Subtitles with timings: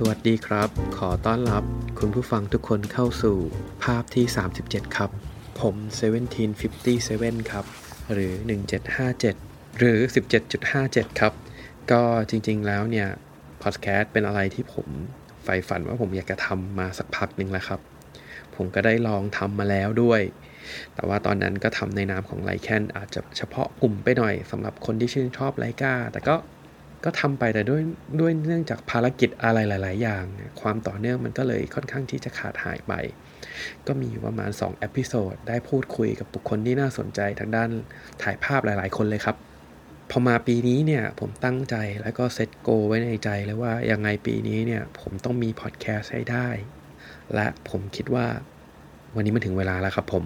[0.00, 1.64] สวัสดีครับ ขอต้อนรับ
[1.98, 3.36] คุณผู้ฟังทุกคนเข้าสู่
[3.84, 4.24] ภาพที่
[4.60, 5.10] 37 ครับ
[5.60, 5.74] ผม
[6.62, 7.64] 1757 ครับ
[8.12, 8.32] หรือ
[9.06, 9.98] 1757 หรือ
[10.58, 11.32] 17.57 ครับ
[11.90, 13.08] ก็จริงๆแล้วเนี่ย
[13.62, 14.86] พอดแคสต์เป็นอะไรที่ผม
[15.44, 17.80] ใฝ่ฝันว่าผมอยากจะทำมาสักพักหนึ่งแล้วครับ
[18.56, 20.22] ผมก็ได้ลองทำมาแล้วด้วย
[20.94, 26.36] แต่ว่าตอนนั้นก็ทำในนามของไลแคนอาจจะเฉพาะกลุ่มไปหน่อยสำหรับคนที่ชื่นชอบไลกาแต่ก็
[27.06, 27.82] ก็ทำไปแต่ด้วย
[28.20, 30.24] ด้วยเนื่องจากภารกิจอะไรหลาย ๆ อย่าง
[30.60, 32.92] ความต่อเนื่องมันก็เลยค่อนข้างที่จะขาดหายไป
[33.86, 37.70] ก็มีประมาณ2 episode ได้พูดคุยกับบุคคลที่น่าสนใจทางด้าน
[38.22, 39.36] ถ่ายภาพหลาย ๆ คนเลยครับ
[40.10, 46.48] พอมาปีนี้เนี่ยผมตั้งใจแล้วก็ set goal ไว้ในใจเลยว่ายังไงปีนี้เนี่ยผมต้องมีพอดแคสต์ให้ได้
[47.34, 48.26] และผมคิดว่า
[49.14, 50.24] วันนี้มันถึงเวลาแล้วครับผม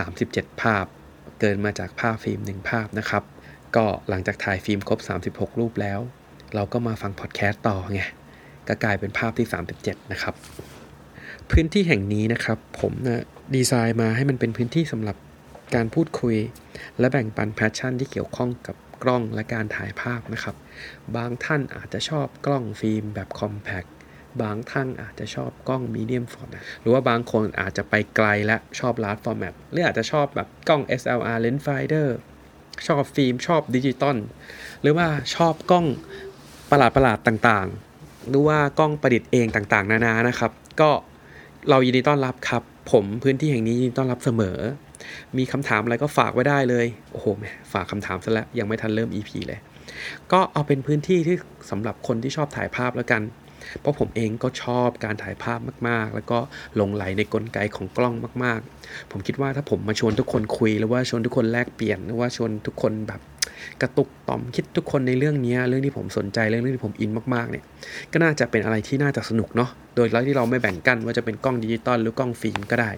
[0.00, 0.86] 37 ภาพ
[1.40, 3.22] เกินมาจากภาพฟิล์มหนึ่งภาพนะครับ
[3.76, 4.98] ก็หลังจากถ่ายฟิล์มครบ
[5.30, 6.00] 36 รูปแล้ว
[6.54, 8.00] เราก็มาฟังพอดแคสต์ต่อไง
[8.68, 9.46] ก็กลายเป็นภาพที่
[9.78, 10.34] 37 นะครับ
[11.50, 13.24] พื้นที่แห่งนี้นะครับ ผมนะ
[13.54, 15.16] ดีไซน์มาให้มันเป็นพื้นที่สำหรับ
[15.74, 16.36] การพูดคุย
[16.98, 20.56] และแบ่งปัน passion ที่เกี่ยวข้องกับกล้องและการถ่ายภาพนะครับ
[21.16, 23.84] บางท่านอาจจะชอบกล้องฟิล์มแบบ compact
[24.42, 26.48] บางท่านอาจจะชอบกล้อง medium format
[26.80, 32.08] หรือว่าบางคนอาจจะไปไกลและชอบ large format หรืออาจจะชอบแบบกล้อง SLR rangefinder
[32.86, 34.16] ชอบฟิล์มชอบดิจิตอล
[34.82, 35.86] หรือว่าชอบกล้อง
[36.70, 40.90] ประหลาดประหลาดต่างๆ หรือว่ากล้องประดิษฐ์เองต่างๆ นานานะครับ ก็
[41.70, 42.62] เรายินดีต้อนรับครับ
[42.92, 44.58] ผมพื้นที่แห่งนี้ยินดีต้อนรับเสมอ
[45.38, 49.60] มีคำถามอะไรก็ฝากไว้ได้เลย โอ้โหแม่ฝากคำถามซะแล้วยังไม่ทันเริ่ม EP เลย
[50.32, 51.36] ก็เอาเป็นพื้นที่ที่
[51.70, 53.22] สำหรับคนที่ชอบถ่ายภาพแล้วกัน
[53.80, 56.38] เพราะผมเองก็ชอบการถ่ายภาพมากๆ แล้วก็
[56.76, 63.20] หลงไหลในกลไกของกล้องมาก ๆ ผมคิดว่าถ้าผมมาชวนทุกคนคุย หรือว่าชวนทุกคนแลกเปลี่ยนหรือว่าชวนทุกคนแบบ
[63.82, 67.64] กระตุกต่อมคิดทุกคนในเรื่องนี้เรื่องที่ผมสนใจเรื่องที่ผมอินมากๆเนี่ย
[68.12, 72.90] ก็น่าจะเป็นอะไรที่น่าจะสนุกเนาะโดยที่เราไม่แบ่งกันว่าจะเป็นกล้องดิจิตอลหรือกล้องฟิล์มก็ได้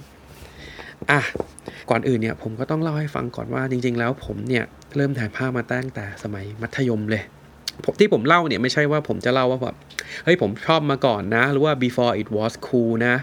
[1.11, 1.21] อะ
[1.91, 4.65] ก่อนอื่นเนี่ยผมก็ต้องเล่าให้ฟังก่อนว่าจริง ๆ แล้วผมเนี่ย
[4.97, 7.23] เริ่มถ่ายภาพมาตั้งแต่สมัยมัธยมเลย
[8.01, 9.77] ที่ผมเล่าเนี่ยไม่ใช่ว่าผมจะเล่าว่าแบบ
[10.25, 13.15] เฮ้ยผมชอบมาก่อนนะ หรือว่า before it was cool นะ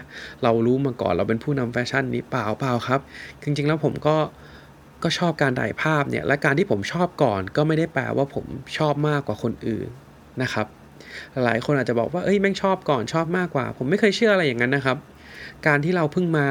[0.42, 3.00] เรารู้มาก่อนเราเป็นผู้นำแฟชั่นนี้เปล่าเปล่าครับ
[3.42, 4.16] จริง ๆ แล้วผมก็
[5.02, 8.44] ก็ชอบการถ่ายภาพเนี่ย และการที่ผมชอบก่อนก็ไม่ได้แปลว่าผม
[8.78, 9.88] ชอบมากกว่าคนอื่น
[10.42, 10.66] นะครับ
[11.44, 14.98] หลายคนอาจจะบอกว่าเอ้ยแม่งชอบก่อนชอบมากกว่า ผมไม่เคยเชื่ออะไรอย่างนั้นนะครับ
[15.66, 16.48] การที่เราเพิ่งมา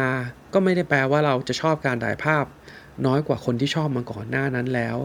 [0.54, 2.46] ก็ไม่ได้แปลว่าเราจะชอบการถ่ายภาพ
[3.06, 4.98] น้อยกว่าคนที่ชอบมาก่อนหน้านั้นแล้ว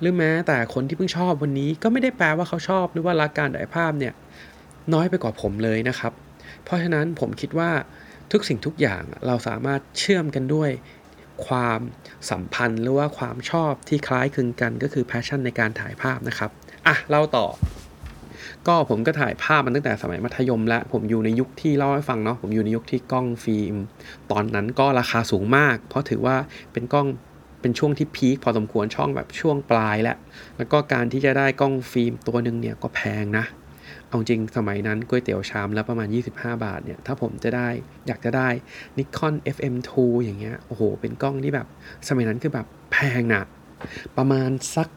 [0.00, 4.14] หรือแม้แต่คนที่เพิ่งชอบวันนี้ก็ไม่ได้แปลว่าเขาชอบหรือว่ารักการถ่ายภาพเนี่ย
[4.92, 6.12] น้อยไปกว่าผมเลยนะครับ
[6.64, 7.70] เพราะฉะนั้นผมคิดว่า
[8.32, 10.70] ทุกสิ่งทุกอย่างเราสามารถเชื่อมกันด้วย
[11.46, 11.80] ความ
[12.30, 16.50] สัมพันธ์หรือว่าความชอบที่คล้ายคลึงกันก็คือ passion ในการถ่ายภาพนะครับ
[16.86, 17.46] อะเล่าต่อ
[18.66, 23.74] ก็ผมก็ถ่ายภาพมันตั้งแต่สมัยมัธยมแล้วผมอยู่ในยุคที่เล่าให้ฟังเนาะผมอยู่ในยุคที่กล้องฟิล์ม
[24.30, 26.36] ตอนนั้นก็ราคาสูงมาก เพราะถือว่า
[26.72, 27.06] เป็นกล้อง
[27.60, 30.16] เป็นช่วงที่พีคพอสมควรช่องแบบช่วงปลายแล้ว
[30.58, 33.44] แล้วก็การที่จะได้กล้องฟิล์มตัวหนึ่งเนี่ยก็แพงนะ
[34.08, 37.68] เอาจริงสมัยนั้นก๋วยเตี๋ยวชามแล้วประมาณ 25 บาทเนี่ยถ้าผมจะได้
[38.06, 38.48] อยากจะได้
[38.98, 39.92] Nikon FM2
[40.24, 41.66] อย่างเงี้ยโอ้โห เป็นกล้องที่แบบ
[42.08, 43.42] สมัยนั้นคือแบบแพงนะ
[44.16, 44.88] ประมาณสัก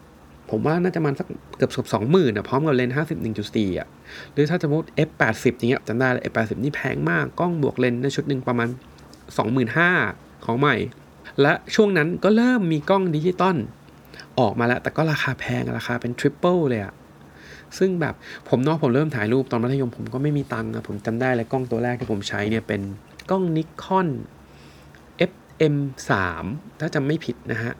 [0.50, 1.26] ผมว่าน่าจะประมาณสัก
[1.56, 3.88] เกือบสองหมื่นอะพร้อมกับเลนส์50 1.4อะ
[4.32, 8.68] หรือถ้าสมมติ F80 อย่างเงี้ยจำได้ F80 นี่แพงมาก กล้องบวกเลนส์ในชุดหนึ่งประมาณ
[9.56, 10.76] 25,000ของใหม่
[11.42, 13.56] และช่วงนั้นก็เริ่มมีกล้องดิจิตอล
[14.40, 16.94] ออกมาแล้ว แต่ก็ราคาแพงราคาเป็น triple เลยอะ
[17.78, 18.14] ซึ่งแบบ
[18.48, 22.80] ผมเนาะผมเริ่มถ่ายรูปตอนมัธยมผมก็ไม่มีตังค์อะผมจำได้เลยกล้องตัวแรกที่ผมใช้เนี่ยเป็น
[23.30, 24.08] กล้อง Nikon
[25.30, 26.10] FM3
[26.80, 27.72] ถ้าจำไม่ผิดนะฮะ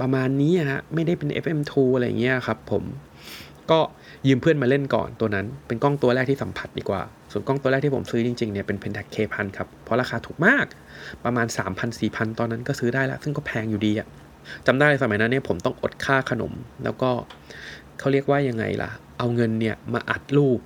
[0.00, 2.84] ประมาณนี้ฮะ ไม่ได้เป็น FM2 อะไรเงี้ยครับผม
[3.70, 3.80] ก็
[4.26, 7.02] ยืมเพื่อนมาเล่นก่อนตัวนั้น เป็นกล้องตัวแรกที่สัมผัสดีกว่า
[7.32, 10.66] ส่วนกล้องตัวแรกที่ผมซื้อจริงๆเนี่ยเป็น Pentax K1000 ครับ เพราะราคาถูกมาก
[11.24, 14.08] ประมาณ 3,000 4,000 ตอนนั้นก็ซื้อได้แล้ว ซึ่งก็แพงอยู่ดีอะ
[14.66, 16.52] จำได้สมัยนั้นเนี่ยผมต้องอดค่าขนม
[16.84, 17.10] แล้วก็
[17.98, 20.58] เขาเรียกว่ายังไงล่ะ เอาเงินเนี่ยมาอัดรูป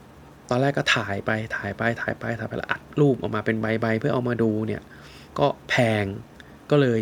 [0.51, 4.83] ตอนแรกก็ถ่ายไปถ่ายไปถ่ายไปถ่ายไปแล้วอัดรูปออกมาเป็นใบๆเพื่อเอามาดูเนี่ย
[5.39, 6.05] ก็แพง
[6.71, 7.01] ก็เลย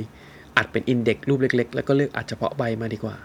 [0.56, 3.16] อัดเป็นอินเด็กซ์รูปเล็ก ๆ แล้วก็เลือกอัดเฉพาะใบมาดีกว่า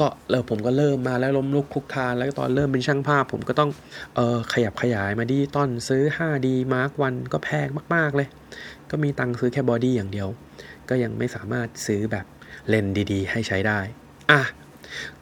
[0.00, 3.70] ก็เริ่มผมก็เริ่มมาแล้วล้มลุกคลุกคลานแล้วตอนเริ่มเป็นช่างภาพ ผมก็ต้อง
[4.14, 8.28] เออขยับขยายมาดิจิตอลซื้อ 5D Mark 1ก็แพงมาก ๆ เลย
[8.90, 10.28] ก็มีตังค์ซื้อแค่ body อย่างเดียว
[10.88, 12.26] ก็ยังไม่สามารถซื้อแบบ
[12.68, 13.80] เลนส์ดีๆ ให้ใช้ได้
[14.30, 14.42] อะ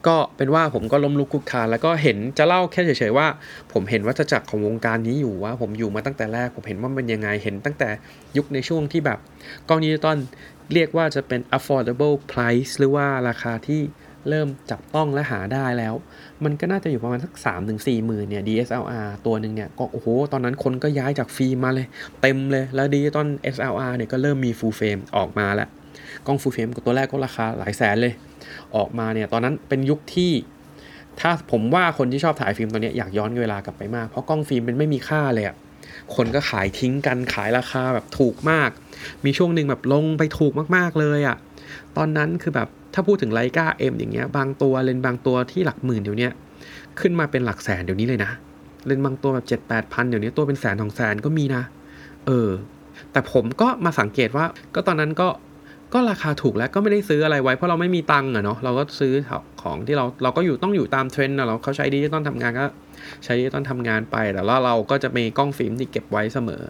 [0.06, 3.26] ก็เป็นว่าผมก็ล้มลุกคลุกคลานแล้วก็เห็นจะเล่าแค่เฉยๆว่า
[3.72, 7.88] ผมเห็นวัฏจักรของวงการนี้อยู่ว่า ผมอยู่มาตั้งแต่แรกผมเห็นว่ามันยังไงเห็นตั้งแต่
[8.36, 9.18] ยุคในช่วงที่แบบ
[9.68, 10.18] กล้องดิจิตอล
[10.72, 13.80] เรียกว่าจะเป็น affordable price หรือว่าราคาที่
[14.28, 15.94] เริ่มจับต้องและหาได้แล้ว
[16.44, 21.86] มันก็น่าจะอยู่ประมาณสักสามถึงสี่หมื่นเนี่ย DSLR ตัวหนึ่งเนี่ย ก็โอ้โห ตอนนั้นคนก็ย้ายจากฟิล์มมาเลย
[22.22, 25.68] เต็มเลย แล้วดิจิตอล SLR เนี่ยก็เริ่มมี full frame ออกมาแล้ว
[26.26, 28.12] กล้อง full frame ตัวแรกก็ราคาหลายแสนเลย
[28.76, 30.32] ออกมาเนี่ย ตอนนั้นเป็นยุคที่
[31.20, 35.56] ถ้าผมว่าคนที่ชอบถ่ายฟิล์มตัวนี้อยากย้อนเวลากลับไปมาก เพราะกล้องฟิล์มมันไม่มีค่าเลยอะ
[36.16, 38.70] คนก็ขายทิ้งกันขายราคาแบบถูกมาก
[39.24, 41.36] มีช่วงหนึ่งแบบลงไปถูกมากๆเลยอะ
[41.96, 46.28] ตอนนั้นคือแบบ ถ้าพูดถึง Leica M อย่างเงี้ยบางตัวเลนส์บางตัวที่หลักหมื่นเดี๋ยวนี้
[47.00, 48.30] ขึ้นมาเป็นหลักแสนเดี๋ยวนี้เลยนะ
[48.86, 51.62] เลนส์บางตัวแบบเจ็ดแปดพันเดี๋ยวนี้ตัวเป็นแสนของแสนก็มีนะ
[52.26, 52.50] เออ
[53.12, 54.44] แต่ผมก็มาสังเกตว่า
[54.74, 55.28] ก็ตอนนั้นก็
[55.96, 59.12] ก็ราคาถูกแล้วก็ไม่ได้ซื้ออะไรไว้เพราะเราไม่มีตังค์อะเนาะเราก็ซื้อ
[59.62, 62.66] ของที่เราเราก็อยู่ต้องอยู่ตามเทรนด์นะเราเขาใช้ดิจิตอลทำงานก็
[63.24, 66.62] ใช้ดิจิตอลทำงานไปแต่ว่าเราก็จะมีกล้องฟิล์มที่เก็บไว้เสมอ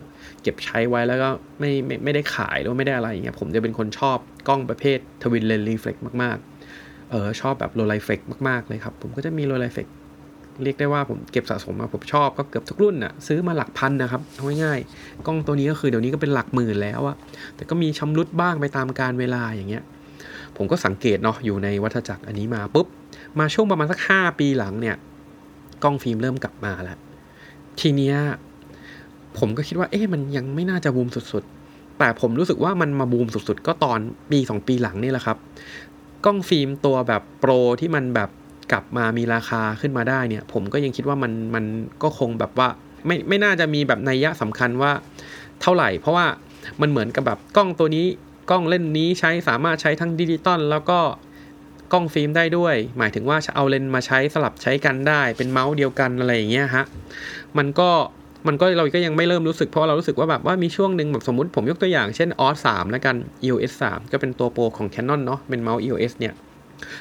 [0.42, 1.28] เก็บใช้ไว้แล้วก็
[1.60, 9.86] ไม่ไม่ไม่ได้ขายหรือไม่ได้อะไรอย่างเงี้ยผมจะเป็นคนชอบ กล้องประเภท twin lens reflex มากๆ เออชอบแบบ Rolleiflex มากๆเลยครับ ผมก็จะมี Rolleiflex
[10.62, 17.16] เรียกได้ว่าผมเก็บสะสมมาผมชอบก็เกือบทุกรุ่นอะซื้อมาหลักพันนะครับเอาง่ายๆกล้องตัวนี้ก็คือเดี๋ยวนี้ก็เป็นหลักหมื่นแล้วอะ
[17.56, 19.82] แต่ก็มีชำรุดบ้างไปตามกาลเวลาอย่างเงี้ย
[20.56, 22.86] ผมก็สังเกตเนาะอยู่ในวัฏจักรอันนี้มาปุ๊บ
[23.38, 24.96] มาช่วงประมาณสักห้าปีหลังเนี่ย
[25.82, 26.98] กล้องฟิล์มเริ่มกลับมาแล้ว
[27.80, 28.16] ทีเนี้ย
[29.38, 31.61] ผมก็คิดว่าเอ๊ะมันยังไม่น่าจะบูมสุดๆ
[31.98, 33.98] แต่ผมรู้สึกว่ามันมาบูมสุดๆ ก็ตอน
[34.30, 35.36] ปีสองปีหลังนี่แหละครับ
[36.24, 37.50] กล้องฟิล์มตัวแบบโปร
[37.80, 38.30] ที่มันแบบ
[38.72, 41.64] กลับมามีราคาขึ้นมาได้เนี่ย ผมก็ยังคิดว่ามันมัน
[42.02, 42.68] ก็คงแบบว่า
[43.06, 44.92] ไม่ไม่น่าจะมีแบบนัยยะสำคัญว่า
[45.62, 46.26] เท่าไหร่ เพราะว่า
[46.80, 48.06] มันเหมือนกับแบบกล้องตัวนี้
[48.50, 51.00] กล้องเล่นนี้ใช้สามารถใช้ทั้งดิจิตอลแล้วก็
[51.92, 56.84] กล้องฟิล์มได้ด้วย หมายถึงว่าเอาเลนมาใช้สลับใช้กันได้ เป็นเมาส์เดียวกันอะไรอย่างเงี้ยฮะ
[57.58, 57.90] มันก็
[58.46, 66.34] มันก็เราก็ยังไม่เริ่มรู้สึกเพราะเรารู้สึกว่าแบบว่ามีช่วงหนึ่งแบบสมมติผมยกตัวอย่างเช่น OS 3แล้วกัน EOS 3 ก็เป็นตัวโปรของ Canon เนาะเป็นเมาส์ EOS เนี่ย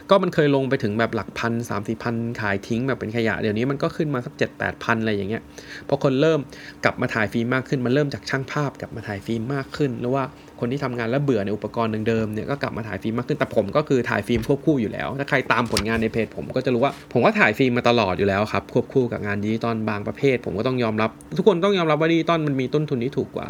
[0.10, 5.42] ก็มันเคยลงไปถึงแบบหลักพันสามสี่พันขายทิ้งแบบเป็นขยะ เดี๋ยวนี้มันก็ขึ้นมาสักเจ็ดแปดพันอะไรอย่างเงี้ย
[5.88, 6.40] พอคนเริ่ม
[6.84, 10.24] กลับมาถ่ายฟิล์มมากขึ้น มันเริ่มจากช่างภาพกลับมาถ่ายฟิล์มมากขึ้น หรือว่า
[10.62, 23.48] คนที่ทำงานแล้วเบื่อในอุปกรณ์เดิมๆเนี่ยก็กลับมาถ่ายฟิล์มมากขึ้นแต่ผมก็คือถ่ายฟิล์มควบคู่อยู่แล้ว ถ้าใครตามผลงานในเพจผมก็จะรู้ว่าผมก็ถ่ายฟิล์มมาตลอดอยู่แล้วครับควบคู่กับงานดิจิตอลบางประเภท ผมก็ต้องยอมรับ ทุกคนต้องยอมรับว่าดิจิตอลมันมีต้นทุนที่ถูกกว่า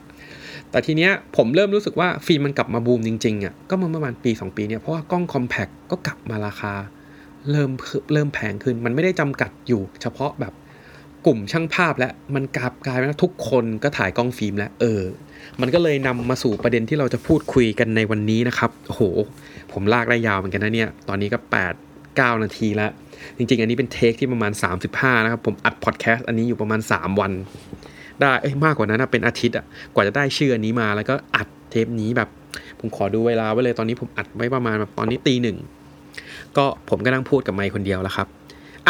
[0.71, 6.73] แต่ทีเนี้ยผมเริ่มรู้สึกว่าฟิล์มมันกลับมาบูมจริงๆอะก็มาประมาณปี 2 ปีเนี่ยเพราะว่ากล้อง compact ก็กลับมาราคา
[7.51, 7.71] เริ่ม
[8.13, 10.53] เริ่มแพงขึ้นมันไม่ได้จำกัดอยู่เฉพาะแบบ
[11.25, 15.01] กลุ่มช่างภาพและมันกลายกลายเป็นทุกคนก็ถ่ายกล้องฟิล์มแล้วเออ
[15.61, 19.01] มันก็เลยนำมาสู่ประเด็นที่เราจะพูดคุยกันในวันนี้นะครับโอ้โห
[19.71, 21.37] ผมลากได้ยาวเหมือนกันนะเนี่ย ตอนนี้ก็
[21.77, 22.91] 8 9 นาทีแล้ว
[23.37, 24.51] จริง ๆ อันนี้เป็น take ที่ประมาณ
[24.87, 27.31] 35 นะครับ ผมอัดพอดแคสต์อันนี้อยู่ประมาณ 3 วัน
[28.19, 32.29] ได้เอ้ยมากกว่านั้นนะเป็นอาทิตย์อะกว่าจะได้ชื่ออันนี้มาแล้วก็อัดเทปนี้แบบ
[32.79, 35.57] ผมขอดูเวลาไว้เลยตอนนี้ผมอัดไว้ประมาณแบบตอนนี้ตีหนึ่ง
[36.57, 38.27] ก็ผมก็นั่งพูดกับไมค์คนเดียวแล้วครับ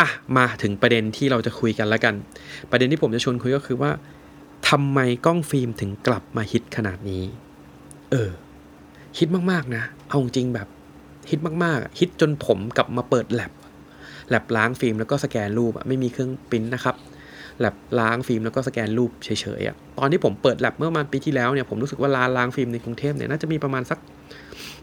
[0.02, 2.14] อะมาถึงประเด็นที่เราจะคุยกันแล้วกัน
[2.72, 3.92] ประเด็นที่ผมจะชวนคุยก็คือว่า
[4.70, 7.24] ทำไมกล้องฟิล์มถึงกลับมาฮิตขนาดนี้
[8.12, 8.32] เออ
[9.18, 10.68] ฮิตมากๆนะ เอาจริงแบบ
[11.30, 13.52] ฮิตมากๆ ฮิตจนผมกลับมาเปิด lab
[14.30, 16.96] lab ล้างฟิล์มแล้วก็สแกนรูปไม่มีเครื่องปริ้นนะครับ
[17.60, 24.00] แลบล้างฟิล์มแล้วก็สแกนรูปเฉยๆอะตอนที่ผมเปิดแลบเมื่อประมาณปีที่แล้วเนี่ยผมรู้สึกว่าร้านล้างฟิล์มในกรุงเทพเนี่ยน่าจะมีประมาณสัก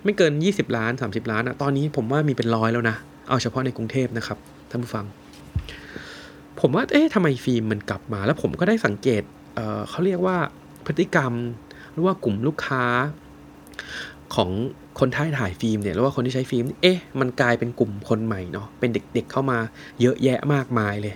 [0.04, 2.96] ไม่เกิน 20 ร้าน 30 ร้านอะตอนนี้ผมว่ามีเป็นร้อยแล้วนะ
[3.28, 4.38] เอาเฉพาะในกรุงเทพนะครับ
[4.70, 5.06] ท่านผู้ฟัง
[6.60, 9.22] ผมว่าเอ๊ะทำไมฟิล์มมันกลับมา แล้วผมก็ได้สังเกต
[9.54, 10.36] เขาเรียกว่า
[10.86, 11.32] พฤติกรรม
[11.92, 12.84] หรือว่ากลุ่มลูกค้า
[14.34, 14.50] ของ
[14.98, 19.58] คนถ่ายถ่ายฟิล์มเนี่ยหรือว่าคนที่ใช้ฟิล์ม เอ๊ะ มันกลายเป็นกลุ่มคนใหม่เนาะ เป็นเด็กๆเข้ามา
[20.00, 21.14] เยอะแยะมากมายเลย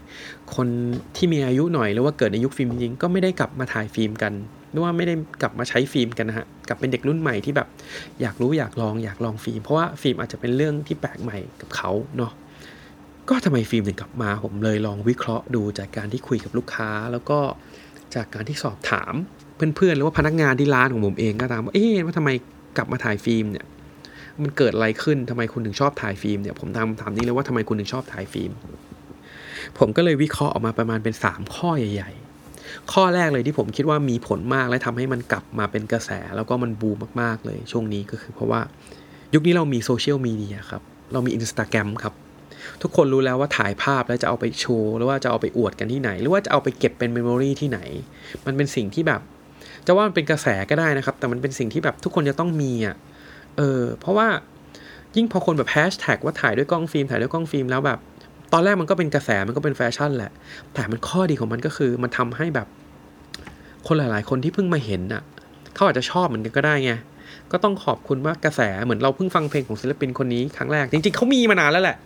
[0.57, 0.69] คน
[1.17, 4.33] ที่มีอายุหน่อยหรือว่าเกิดในยุคฟิล์มจริงก็ไม่ได้กลับมาถ่ายฟิล์มกัน
[4.71, 7.69] หรือว่าไม่ได้กลับมาใช้ฟิล์มกันนะฮะ กลับเป็นเด็กรุ่นใหม่ที่แบบ
[8.21, 12.33] อยากรู้อยากลองอยากลองฟิล์ม เพราะว่าฟิล์มอาจจะเป็นเรื่องที่แปลกใหม่กับเขาเนาะ
[13.33, 17.39] ก็ทำไมฟิล์มถึงกลับมา ผมเลยลองวิเคราะห์ดูจากการที่คุยกับลูกค้า แล้วก็
[18.15, 19.15] จากการที่สอบถาม
[19.77, 22.31] เพื่อนๆหรือว่าพนักงานที่ร้านของผมเองก็ตามว่าเอ๊ะว่าทำไม
[22.77, 23.67] กลับมาถ่ายฟิล์มเนี่ย
[24.43, 28.51] มันเกิดอะไรขึ้นทำไมคุณถึงชอบถ่ายฟิล์มเนี่ยผมถามถามนี้เลยว่าทำไมคุณถึงชอบถ่ายฟิล์ม
[29.79, 32.11] ผมก็เลยวิเคราะห์ออกมาประมาณเป็น 3 ข้อใหญ่
[32.51, 38.61] ๆ ข้อแรกเลยที่ผมคิดว่ามีผลมากและทำให้มันกลับมาเป็นกระแส แล้วก็มันบูมมากๆเลยช่วงนี้ก็คือเพราะว่า
[39.35, 42.15] ยุคนี้เรามีโซเชียลมีเดียครับ เรามีอินสตาแกรมครับ
[42.83, 47.81] ทุกคนรู้แล้วว่าถ่ายภาพแล้วจะเอาไปโชว์หรือว่าจะเอาไปอวดกันที่ไหน หรือว่าจะเอาไปเก็บเป็น memory ที่ไหน
[48.47, 49.21] มันเป็นสิ่งที่แบบ
[49.87, 52.97] จะว่ามันเป็นกระแสก็ได้นะครับ แต่มันเป็นสิ่งที่แบบทุกคนจะต้องมีอะ
[53.57, 54.29] เออ เพราะว่า
[55.17, 57.99] ยิ่งพอคนแบบแฮชแท็กว่าถ่ายด้วยกล้องฟิล์มถ่ายด้วยกล้องฟิล์มแล้วแบบ
[58.53, 60.33] ตอนแรกมันก็เป็นกระแสมันก็เป็นแฟชั่นแหละ
[60.75, 62.67] แต่มันข้อดีของมันก็คือมันทำให้แบบ
[63.87, 65.23] คนหลาย ๆ คนที่เพิ่งมาเห็นอะ
[65.75, 66.93] เขาอาจจะชอบเหมือนกันก็ได้ไง
[67.53, 71.97] ก็ต้องขอบคุณว่ากระแสเหมือนเราเพิ่งฟังเพลงของศิลปินคนนี้ครั้งแรก จริงๆเขามีมานานแล้วแหละ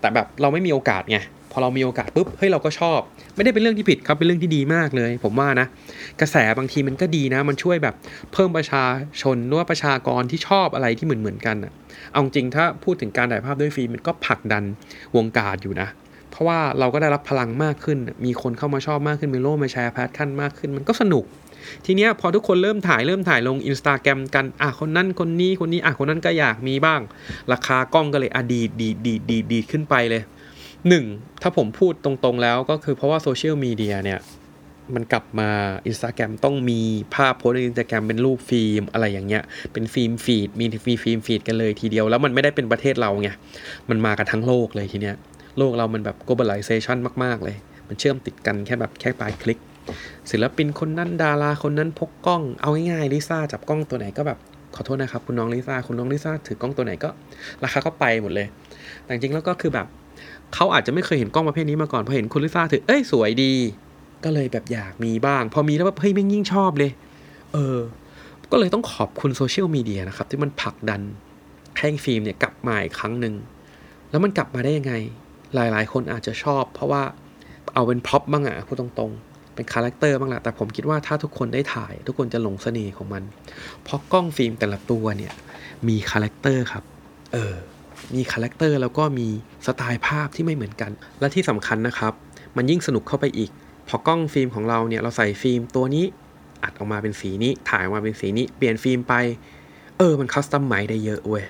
[0.00, 1.18] แต่แบบเราไม่มีโอกาสไง
[1.52, 2.98] พอเรามีโอกาสปุ๊บเฮ้ยเราก็ชอบ
[3.34, 5.66] ไม่ได้เป็นเรื่องที่ผิดครับเป็นเรื่องที่ดีมากเลย ผมว่านะ
[6.20, 7.94] กระแสบางทีมันก็ดีนะ มันช่วยแบบ
[8.32, 8.84] เพิ่มประชา
[9.22, 11.72] ชนหรือว่าประชากรที่ชอบอะไรที่เหมือนเหมือนกันอะ
[12.12, 14.64] เอาจริงถ้าพูดถึงการถ่ายภาพด้วยฟิล์มมันก็ผลักดัน
[15.16, 15.88] วงการอยู่นะ
[16.30, 21.24] เพราะว่าเราก็ได้รับพลังมากขึ้น มีคนเข้ามาชอบมากขึ้นมีโลกมาแชร์ passion มากขึ้น มันก็สนุก
[21.86, 27.00] ทีเนี้ยพอทุกคนเริ่มถ่ายเริ่มถ่ายลงอินสตาแกรมกัน อะคนนั้นคนนี้คนนี้อะคนนั้นก็อยากมีบ้าง
[27.52, 30.22] ราคากล้องก็เลยอดีดดีดีดีดีขึ้นไปเลย
[30.88, 31.04] หนึ่ง
[31.42, 34.20] ถ้าผมพูดตรงๆแล้วก็คือเพราะว่าโซเชียลมีเดียเนี่ย
[34.94, 35.50] มันกลับมา
[35.86, 36.80] อินสตาแกรมต้องมี
[37.14, 39.42] ภาพโพสต์ในอินสตาแกรมเป็นรูปฟิล์มอะไรอย่างเงี้ย
[39.72, 43.28] เป็น film feed มีมี film feed กันเลยทีเดียว แล้วมันไม่ได้เป็นประเทศเราไง
[43.90, 45.16] มันมากันทั้งโลกเลยทีเนี้ย
[45.58, 47.56] โลกเรามันแบบ globalization มาก ๆ เลย
[47.88, 49.58] มันเชื่อมติดกันแค่แบบแค่ปลายคลิก
[50.30, 54.38] ศิลปินคนนั้นดาราคนนั้นพกกล้องเอาง่ายๆลิซ่าจับกล้องตัวไหนก็แบบ
[54.74, 57.08] ขอโทษนะครับคุณน้องลิซ่าคุณน้องลิซ่าถือกล้องตัวไหนก็
[57.62, 58.46] ราคาก็ไปหมดเลย
[59.02, 59.86] แต่จริงแล้วก็คือแบบ
[60.54, 63.52] เขาอาจจะไม่เคยเห็นกล้องประเภทนี้มาก่อนพอเห็นคุณลิซ่าถือเอ้ยสวยดี
[64.24, 66.90] ก็เลยแบบอยากมีบ้าง พอมีแล้วแบบเฮ้ยแม่ยิ่งชอบเลย
[67.52, 67.78] เออ
[68.52, 71.02] ก็เลยต้องขอบคุณโซเชียลมีเดียนะครับ ที่มันผลักดัน
[71.78, 73.34] ให้ฟิล์มเนี่ยกลับมาอีกครั้งหนึ่ง
[74.10, 74.94] แล้วมันกลับมาได้ยังไง
[75.54, 77.02] หลาย ๆ คนอาจจะชอบ เพราะว่า
[77.74, 83.22] เอาเป็น prop บ้างอะพูดตรงๆ เป็น character บ้างแหละแต่ผมคิดว่าถ้าทุกคนได้ถ่าย ทุกคนจะหลงเสน่ห์ของมัน
[83.84, 85.32] เพราะกล้องฟิล์มแต่ละตัวเนี่ย
[85.88, 86.84] มี character ครับ
[87.32, 87.54] เออ
[88.14, 89.28] มี character แล้วก็มี
[89.66, 92.12] สไตล์ภาพที่ไม่เหมือนกัน และที่สำคัญนะครับ
[92.56, 93.50] มันยิ่งสนุกเข้าไปอีก
[93.88, 96.04] พอกล้องฟิล์มของเราเนี่ยเราใส่ฟิล์มตัวนี้
[96.62, 99.14] อัดออกมาเป็นสีนี้ ถ่ายออกมาเป็นสีนี้ เปลี่ยนฟิล์มไป
[99.98, 101.44] เออ มัน customize ได้เยอะเว้ย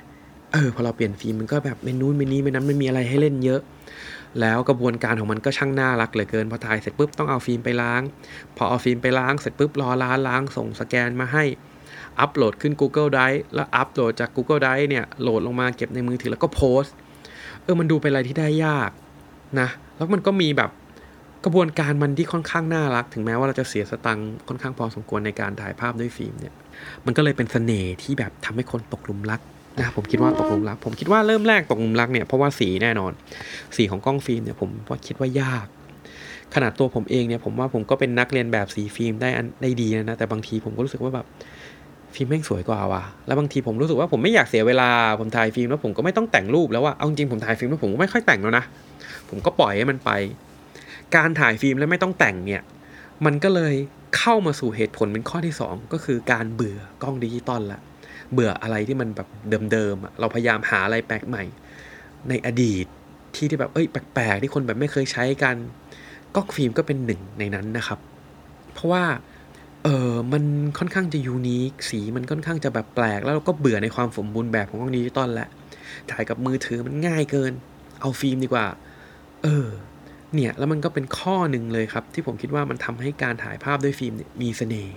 [0.53, 3.61] เออ พอเราเปลี่ยนฟิล์มมันก็แบบเมนูเมนี้เมนั้นมันมีอะไรให้เล่นเยอะ
[4.41, 8.03] แล้วกระบวนการของมันก็ช่างน่ารักเหลือเกินพอถ่ายเสร็จปุ๊บต้องเอาฟิล์มไปล้าง
[8.57, 11.45] พอเอาฟิล์มไปล้างเสร็จปุ๊บรอล้างล้างส่งสแกนมาให้
[12.21, 16.95] อัปโหลดขึ้น Google Drive แล้วอัปโหลดจาก Google Drive เนี่ยโหลดลงมาเก็บในมือถือแล้วก็โพสต์
[17.63, 18.91] เออมันดูเป็นอะไรที่ได้ยาก
[19.61, 20.71] นะแล้วมันก็มีแบบ
[21.45, 26.55] กระบวนการมันที่ค่อนข้างน่ารัก ถึงแม้ว่าเราจะเสียสตังค์ค่อนข้างพอสมควรในการถ่ายภาพด้วยฟิล์มเนี่ย
[27.07, 29.41] มันก็เลยเป็นเสน่ห์ที่แบบทำให้คนตกหลุมรัก
[29.81, 33.13] นะผมคิดว่าตกหลุมรัก ผมคิดว่าเริ่มแรกตกหลุมรักเนี่ยเพราะว่าสีแน่นอน
[33.77, 35.67] สีของกล้องฟิล์มเนี่ยผมว่าคิดว่ายาก
[36.55, 39.29] ขนาดตัวผมเองเนี่ยผมว่าผมก็เป็นนักเลียนแบบสีฟิล์มได้
[39.63, 41.27] ได้ดีนะ แต่บางทีผมก็รู้สึกว่าแบบ
[42.15, 44.91] ฟิล์มแม่งสวยกว่าว่ะ แล้วบางทีผมรู้สึกว่าผมไม่อยากเสียเวลา
[45.21, 48.65] ผมถ่ายฟิล์มแล้วผมก็ไม่ต้องแต่งรูปแล้วว่าเอาจริงผมถ่ายฟิล์มแล้วผมก็ไม่ค่อยแต่งแล้วนะ
[49.29, 50.11] ผมก็ปล่อยให้มันไป
[51.17, 52.63] การถ่ายฟิล์มแล้วไม่ต้องแต่งเนี่ย
[53.25, 53.75] มันก็เลย
[54.17, 57.81] เข้ามาสู่เหตุผลเป็นข้อที่ 2 ก็คือการเบื่อกล้องดิจิตอลละ
[58.35, 59.29] เบื่ออะไรที่มันแบบ
[59.73, 61.45] เดิมๆเราพยายามหาอะไรแปลกใหม่
[62.29, 62.87] ในอดีต
[63.35, 65.57] ที่ที่แบบเอ้ยแปลกๆที่คนแบบไม่เคยใช้กัน
[66.35, 67.99] กล้องฟิล์มก็เป็นหนึ่งในนั้นนะครับ
[68.75, 69.05] เพราะว่า
[69.85, 70.45] เออมัน
[70.79, 75.49] ค่อนข้างจะ unique สีมันค่อนข้างจะแบบแปลก แล้วเราก็เบื่อในความสมบูรณ์แบบของกล้องดิจิตอลแหละ
[76.11, 77.53] ถ่ายกับมือถือมันง่ายเกิน
[78.01, 78.67] เอาฟิล์มดีกว่า
[79.43, 79.67] เออ
[80.35, 84.97] เนี่ย แล้วมันก็เป็นข้อหนึ่งเลยครับ ที่ผมคิดว่ามันทำให้การถ่ายภาพด้วยฟิล์มเนี่ยมีเสน่ห์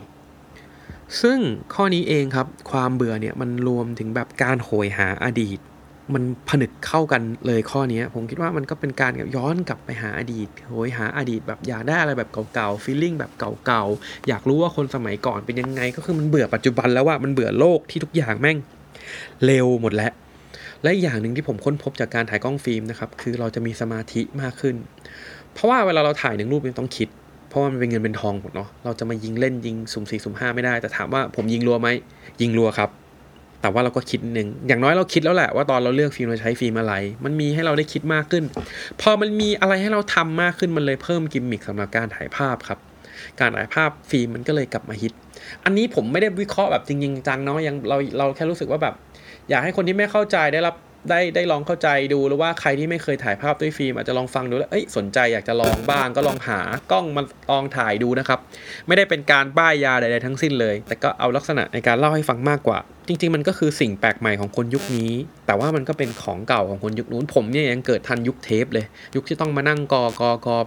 [1.21, 1.39] ซึ่ง
[1.73, 5.59] ข้อนี้เองครับ ความเบื่อเนี่ยมันรวมถึงแบบการโหยหาอดีต
[6.13, 13.31] มันผนึกเข้ากันเลยข้อนี้ผมคิดว่ามันก็เป็นการย้อนกลับไปหาอดีตโหยหาอดีตแบบอยากได้อะไรแบบเก่าๆฟีลลิ่งแบบ
[13.65, 18.57] เก่าๆอยากรู้ว่าคนสมัยก่อนเป็นยังไง ก็คือมันเบื่อปัจจุบันแล้วว่ามันเบื่อโลกที่ทุกอย่างแม่ง
[19.45, 20.11] เร็วหมดแล้ว
[20.83, 24.75] และอย่างหนึ่งที่ผมค้นพบจากการถ่ายกล้องฟิล์มนะครับคือเราจะมีสมาธิมากขึ้น
[25.53, 27.09] เพราะว่าเวลาเราถ่ายหนึ่งรูปมันต้องคิด
[27.47, 31.87] เพราะมันเป็นเงินเป็นทองหมดเนาะเราจะมายิงเล่นยิงสุ่มสี่สุ่มห้าไม่ได้ แต่ถามว่าผมยิงรัวไหม
[32.41, 32.89] ยิงรัวครับ
[33.61, 36.93] แต่ว่าเราก็คิดหนึ่งอย่างน้อยเราคิดแล้วแหละว่าตอนเราเลือกฟิล์มเราใช้ฟิล์มอะไร
[37.25, 38.43] มันมีให้เราได้คิดมากขึ้น
[39.01, 42.79] พอมันมีอะไรให้เราทำมากขึ้นมันเลยเพิ่มกิมมิคสำหรับการถ่ายภาพครับ
[43.39, 45.13] การถ่ายภาพฟิล์มมันก็เลยกลับมาฮิต
[45.65, 48.93] อันนี้ผมไม่ได้วิเคราะห์แบบจริงจังเนาะยังเราเราแค่รู้สึกว่าแบบ
[49.49, 50.75] อยากให้คนที่ไม่เข้าใจได้รับ
[51.09, 56.59] ได้ได้ลองเข้าใจดูหรือว่าใครที่ไม่เคยถ่ายภาพด้วยฟิล์มอาจจะลองฟังดูแล้วเอ้ยสนใจอยากจะลองบ้างก็ลองหา
[56.91, 57.21] กล้องมา
[57.51, 58.39] ลองถ่ายดูนะครับ
[58.87, 65.11] ไม่ได้เป็นการป้ายยาใดๆทั้งสิ้นเลย แต่ก็เอาลักษณะในการเล่าให้ฟังมากกว่า จริง ๆ มันก็คือสิ่งแปลกใหม่ของคนยุคนี้
[65.45, 68.85] แต่ว่ามันก็เป็นของเก่าของคนยุคนู้นผมเนี่ยยังเกิดทันยุคเทปเลย
[69.15, 70.57] ยุคที่ต้องมานั่งกอกอกอ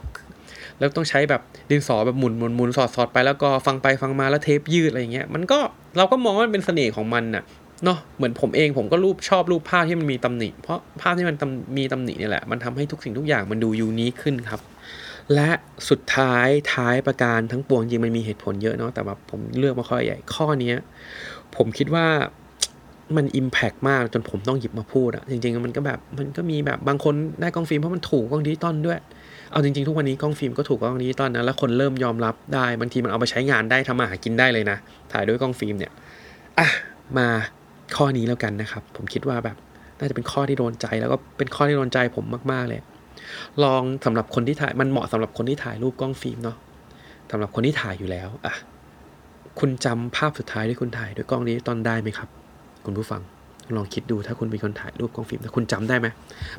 [0.79, 5.59] แล้วต้องใช้แบบดินสอแบบหมุนหมุนหมุนสอดสอดไปแล้วก็ฟังไปฟังมาแล้วเทปยืดอะไรเงี้ยมันก็
[5.97, 7.43] เราก็มองว่ามันเป็นเสน่ห์ของมันน่ะ
[7.85, 11.37] เนาะเหมือนผมเองผมก็รูปชอบรูปภาพที่มันมีตำหนิ เพราะภาพที่มัน
[11.79, 14.61] มีตำหนินี่แหละ มันทำให้ทุกสิ่งทุกอย่างมันดู unique ขึ้นครับ
[15.35, 15.51] และ
[15.89, 20.73] สุดท้ายท้ายประการทั้งปวงจริงมันมีเหตุผลเยอะเนาะแต่แบบผมเลือกมาข้อใหญ่ข้อนี้
[21.57, 22.07] ผมคิดว่า
[23.17, 28.99] มัน impact มากจนผมต้องหยิบมาพูดอะจริงๆ มันก็แบบมันก็มีแบบบางคนได้กล้องฟิล์มเพราะมันถูกกล้องดิจิตอลด้วย
[29.53, 34.77] เอาจริงๆ ทุกวันนี้กล้องฟิล์มก็ถูกกล้องดิจิตอลนะแล้วคนเริ่มยอมรับได้บางทีมันเอาไปใช้งานได้ทำมาหากินได้เลยนะ
[35.13, 35.93] ถ่ายด้วยกล้องฟิล์มเนี่ย
[36.59, 36.69] อะ
[37.19, 37.29] มา
[37.97, 39.57] ข้อนี้แล้วกันนะครับ ผมคิดว่าแบบ
[39.99, 42.81] น่าจะเป็นข้อที่โดนใจแล้วก็เป็นข้อที่โดนใจผมมาก ๆ เลย
[43.65, 46.57] ลองสำหรับคนที่ถ่ายมันเหมาะสำหรับคนที่ถ่ายรูปกล้องฟิล์มเนาะ
[47.31, 48.55] สำหรับคนที่ถ่ายอยู่แล้วอะ
[49.61, 52.29] คุณจำภาพสุดท้ายที่คุณถ่ายด้วยกล้องนี้ตอนได้ไหมครับ
[52.87, 53.23] คุณผู้ฟัง
[53.77, 56.07] ลองคิดดูถ้าคุณเป็นคนถ่ายรูปกล้องฟิล์มคุณจำได้ไหม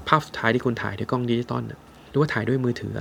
[0.08, 1.64] ภาพสุดท้ายที่คุณถ่ายด้วยกล้องดิจิตอล
[2.10, 2.94] หรือว่าถ่ายด้วยมือถือ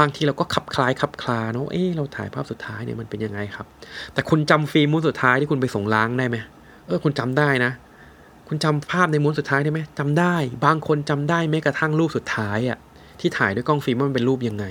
[0.00, 3.66] บางทีเราก็ขับคลายขับคลาเนาะเอ๊เราถ่ายภาพสุดท้ายเนี่ยมันเป็นยังไงครับ
[4.12, 6.36] แต่คุณจำฟิล์มม้วนสุดท้ายที่คุณไปส่งล้างได้ไหม
[6.86, 7.72] เออคุณจำได้นะ
[8.48, 12.78] คุณจำภาพในม้วนสุดท้ายได้ไหมจำได้ บางคนจำได้แม้กระทั่งรูปสุดท้ายอะ
[13.20, 14.64] ที่ถ่ายด้วยกล้องฟิล์มมันเป็นรูปยังไง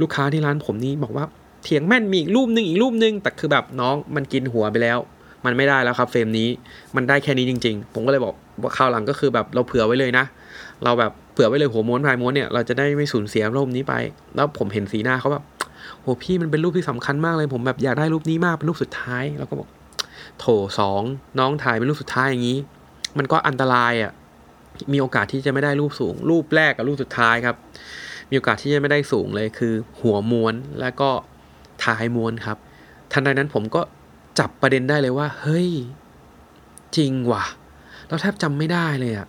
[0.00, 1.24] ลูกค้าที่ร้านผมนี่บอกว่า
[1.64, 4.98] เถียงแม่นมีอีกรูปหนึ่งอีกรูปหนึ่งแต่คือแบบน้องมันกินหัวไปแล้ว
[5.44, 6.48] มันไม่ได้แล้วครับเฟรมนี้
[6.96, 10.24] มันได้แค่นี้จริง ๆ ผมก็เลยบอกว่าคราวหลังก็คือแบบเราเผื่อไว้เลยนะ
[10.84, 13.94] เราแบบเผื่อไว้เลยหัวม้วนพายม้วนเนี่ยเราจะได้ไม่สูญเสียรูปนี้ไป
[14.36, 15.44] แล้วผมเห็นสีหน้าเขาแบบ
[16.00, 19.68] โหพี่มันเป็นรูปที่สำคัญมากเลย ผมแบบอยากได้รูปนี้มากเป็นรูปสุดท้าย แล้วก็บอก
[20.40, 20.46] โถ
[20.78, 21.02] สอง
[21.38, 22.58] น้องถ่ายเป็นรูปสุดท้ายอย่างนี้
[23.18, 24.12] มันก็อันตรายอะ่ะ
[24.92, 27.56] มีโอกาสที่จะไม่ได้รูปสูง รูปแรกกับรูปสุดท้ายครับ
[28.30, 31.10] มีโอกาสที่จะไม่ได้สูงเลยคือ หัวม้วนแล้วก็
[31.84, 32.56] ท้ายม้วนครับ
[33.12, 33.80] ทันใดนั้นผมก็
[34.38, 35.70] จับประเด็นได้เลยว่า เฮ้ย
[36.96, 37.44] จริงว่ะ
[38.08, 39.28] เราแทบจำไม่ได้เลยอะ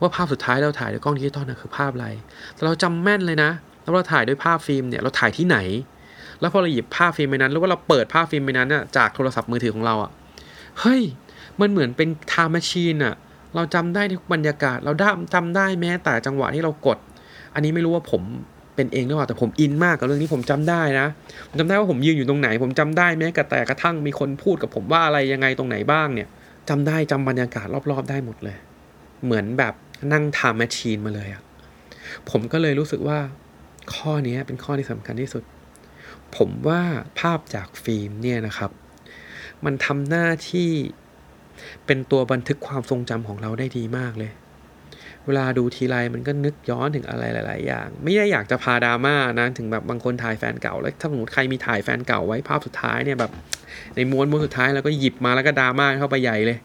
[0.00, 2.08] ว่าภาพสุดท้ายเราถ่ายด้วยกล้องดิจิตอลนะคือภาพอะไร
[2.54, 3.50] แต่เราจำแม่นเลยนะ
[3.82, 5.58] แล้วเราถ่ายด้วยภาพฟิล์มเนี่ยเราถ่ายที่ไหน
[6.40, 10.10] แล้วพอเราหยิบภาพฟิล์มไปนั้นแล้วว่าเราเปิดภาพฟิล์มไปนั้นน่ะจากโทรศัพท์มือถือของเราอะ
[10.80, 11.02] เฮ้ย
[11.60, 13.14] มันเหมือนเป็น time machine อะ
[13.54, 16.98] เราจำได้ทุกบรรยากาศ เราได้จำได้แม้แต่จังหวะที่เรากด
[17.54, 18.22] อันนี้ไม่รู้ว่าผม
[18.74, 21.06] เป็นเองหรือเปล่าแต่ผมอินมากกับเรื่องนี้ผมจำได้นะ
[21.48, 26.28] ผมจำได้ว่าผมยืนอยู่ตรงไหน ผมจำได้แม้กระแต่กระทั่งมีคนพูดกับผมว่าอะไรยังไงตรงไหนบ้างเนี่ย
[26.68, 28.56] จำได้จำบรรยากาศรอบๆ ได้หมดเลย
[29.24, 29.74] เหมือนแบบ
[30.12, 31.42] นั่งทำแมชชีนมาเลยอะ
[32.30, 33.18] ผมก็เลยรู้สึกว่า
[33.94, 35.42] ข้อนี้เป็นข้อที่สำคัญที่สุด
[36.36, 36.80] ผมว่า
[37.20, 38.70] ภาพจากฟิล์มเนี่ยนะครับ
[39.64, 40.70] มันทำหน้าที่
[41.86, 44.32] เป็นตัวบันทึกความทรงจำของเราได้ดีมากเลย
[45.26, 53.32] เวลาดูทีไรมันก็นึกย้อนถึงอะไรหลาย ๆ อย่าง ไม่ได้อยากจะพาดราม่านะถึงแบบบางคนถ่ายแฟนเก่า แล้วถ้าสมมติใครมีถ่ายแฟนเก่าไว้ภาพสุดท้ายเนี่ยแบบ
[53.96, 56.58] ในม้วนม้วนสุดท้ายแล้วก็หยิบมาแล้วก็ดราม่าเข้าไปใหญ่เลย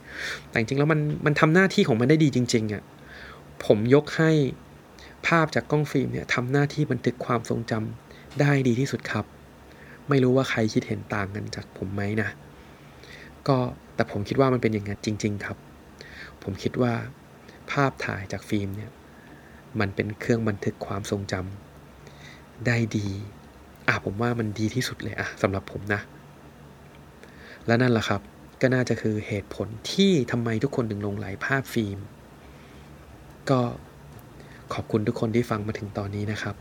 [0.49, 2.84] แต่จริงแล้วมันมันทำหน้าที่ของมันได้ดีจริง ๆอะ่ะ
[3.65, 4.32] ผมยกให้
[5.27, 9.25] ภาพจากกล้องฟิล์มเนี่ยทำหน้าที่บันทึกความทรงจำได้ดีที่สุดครับ
[10.10, 12.30] ไม่รู้ว่าใครคิดเห็นต่างกันจากผมไหมนะ
[13.47, 13.58] ก็
[13.95, 15.58] แต่ผมคิดว่ามันเป็นอย่างนั้นจริง ๆ ครับ
[16.43, 16.93] ผมคิดว่า
[17.71, 18.91] ภาพถ่ายจากฟิล์มเนี่ย
[19.80, 23.08] มันเป็นเครื่องบันทึกความทรงจำได้ดี
[23.88, 26.01] อะผมว่ามันดีที่สุดเลยอะสำหรับผมนะ
[27.67, 28.21] และนั่นแหละครับ
[28.62, 31.99] ก็น่าจะคือเหตุผลที่ทำไมทุกคนถึงลงไหลภาพฟิล์ม
[33.49, 33.60] ก็
[34.73, 36.56] ขอบคุณทุกคนที่ฟังมาถึงตอนนี้นะครับ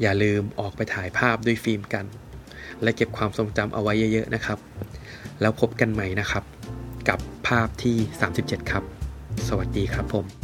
[0.00, 2.04] อย่าลืมออกไปถ่ายภาพด้วยฟิล์มกัน
[2.82, 4.58] และเก็บความทรงจำเอาไว้เยอะๆนะครับ
[5.40, 6.44] แล้วพบกันใหม่นะครับ
[7.08, 7.96] กับภาพที่
[8.34, 8.82] 37 ครับ
[9.48, 10.43] สวัสดีครับผม